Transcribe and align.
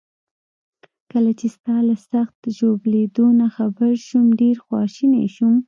کله 1.11 1.31
چي 1.39 1.47
ستا 1.55 1.75
له 1.87 1.95
سخت 2.11 2.39
ژوبلېدو 2.57 3.25
نه 3.39 3.47
خبر 3.55 3.91
شوم، 4.07 4.25
ډیر 4.41 4.55
خواشینی 4.65 5.25
شوم. 5.35 5.55